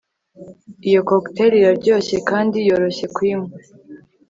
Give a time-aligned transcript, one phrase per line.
[0.87, 3.49] Iyo cocktail iraryoshye kandi yoroshye kuyinywa